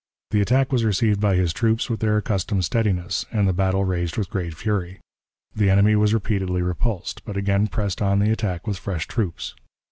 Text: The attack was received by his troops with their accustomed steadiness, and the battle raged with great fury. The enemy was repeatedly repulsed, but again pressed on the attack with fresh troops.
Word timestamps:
The 0.31 0.41
attack 0.41 0.71
was 0.71 0.83
received 0.83 1.21
by 1.21 1.35
his 1.35 1.53
troops 1.53 1.87
with 1.87 1.99
their 1.99 2.17
accustomed 2.17 2.65
steadiness, 2.65 3.27
and 3.31 3.47
the 3.47 3.53
battle 3.53 3.85
raged 3.85 4.17
with 4.17 4.31
great 4.31 4.55
fury. 4.55 4.99
The 5.55 5.69
enemy 5.69 5.95
was 5.95 6.11
repeatedly 6.11 6.63
repulsed, 6.63 7.23
but 7.23 7.37
again 7.37 7.67
pressed 7.67 8.01
on 8.01 8.17
the 8.17 8.31
attack 8.31 8.65
with 8.65 8.79
fresh 8.79 9.05
troops. 9.05 9.53